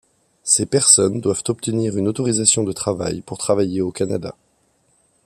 Ces 0.41 0.65
personnes 0.65 1.21
doivent 1.21 1.43
obtenir 1.49 1.95
une 1.95 2.07
autorisation 2.07 2.63
de 2.63 2.71
travail 2.71 3.21
pour 3.21 3.37
travailler 3.37 3.81
au 3.81 3.91
Canada. 3.91 4.33